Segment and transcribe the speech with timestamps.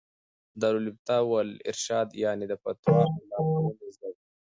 [0.59, 4.13] دار الافتاء والارشاد، يعني: د فتوا او لارښووني ځای